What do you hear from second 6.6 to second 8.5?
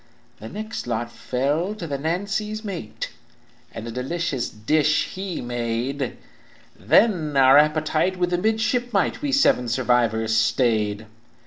Then our appetite with the